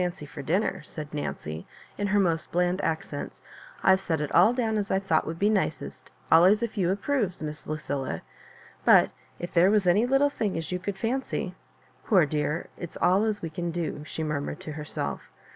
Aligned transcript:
41 0.01 0.13
fiincy 0.17 0.27
for 0.27 0.41
dinner,'* 0.41 0.81
said 0.81 1.11
Nancj, 1.11 1.63
in 1.95 2.07
her 2.07 2.19
most 2.19 2.51
bland 2.51 2.79
acoenta; 2.79 3.29
"Tve 3.83 3.99
set 3.99 4.19
it 4.19 4.31
all 4.31 4.51
down 4.51 4.79
as 4.79 4.89
I 4.89 4.97
thought 4.97 5.27
would 5.27 5.37
be 5.37 5.47
nicest, 5.47 6.09
allays 6.31 6.63
if 6.63 6.75
you 6.75 6.89
approves, 6.89 7.43
Miss 7.43 7.67
Lucilla; 7.67 8.23
but 8.83 9.11
if 9.37 9.53
there 9.53 9.69
was 9.69 9.85
any 9.85 10.07
little 10.07 10.31
thing 10.31 10.57
as, 10.57 10.71
you 10.71 10.79
could 10.79 10.95
fency 10.95 11.53
""Poor 12.05 12.25
dear, 12.25 12.65
it's 12.79 12.97
all 12.97 13.25
as 13.25 13.43
we 13.43 13.51
can 13.51 13.69
do," 13.69 14.01
she 14.03 14.23
murmured 14.23 14.59
to 14.61 14.71
herself. 14.71 15.29